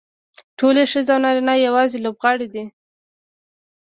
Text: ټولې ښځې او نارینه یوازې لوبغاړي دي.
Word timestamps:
ټولې 0.59 0.83
ښځې 0.91 1.09
او 1.13 1.19
نارینه 1.25 1.53
یوازې 1.65 1.97
لوبغاړي 2.05 2.47
دي. 2.53 2.63